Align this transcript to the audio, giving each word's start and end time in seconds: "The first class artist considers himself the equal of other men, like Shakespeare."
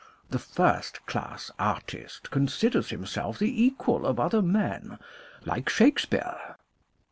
"The 0.31 0.39
first 0.39 1.05
class 1.05 1.51
artist 1.59 2.31
considers 2.31 2.89
himself 2.89 3.37
the 3.37 3.63
equal 3.63 4.07
of 4.07 4.19
other 4.19 4.41
men, 4.41 4.97
like 5.45 5.69
Shakespeare." 5.69 6.55